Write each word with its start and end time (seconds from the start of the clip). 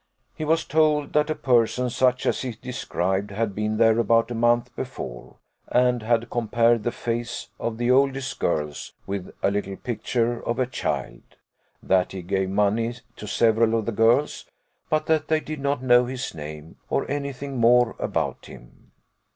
He 0.33 0.45
was 0.45 0.65
told 0.65 1.13
that 1.13 1.29
a 1.29 1.35
person, 1.35 1.91
such 1.91 2.25
as 2.25 2.41
he 2.41 2.53
described, 2.53 3.29
had 3.29 3.53
been 3.53 3.77
there 3.77 3.99
about 3.99 4.31
a 4.31 4.33
month 4.33 4.75
before, 4.75 5.35
and 5.67 6.01
had 6.01 6.31
compared 6.31 6.81
the 6.81 6.91
face 6.91 7.49
of 7.59 7.77
the 7.77 7.91
oldest 7.91 8.39
girls 8.39 8.93
with 9.05 9.31
a 9.43 9.51
little 9.51 9.75
picture 9.77 10.41
of 10.41 10.57
a 10.57 10.65
child: 10.65 11.21
that 11.83 12.13
he 12.13 12.23
gave 12.23 12.49
money 12.49 12.95
to 13.15 13.27
several 13.27 13.77
of 13.77 13.85
the 13.85 13.91
girls, 13.91 14.45
but 14.89 15.05
that 15.05 15.27
they 15.27 15.39
did 15.39 15.59
not 15.59 15.83
know 15.83 16.05
his 16.05 16.33
name, 16.33 16.77
or 16.89 17.07
any 17.07 17.31
thing 17.31 17.57
more 17.57 17.95
about 17.99 18.47
him. 18.47 18.89